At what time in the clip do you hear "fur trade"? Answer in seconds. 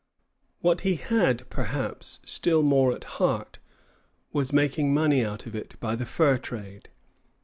6.07-6.89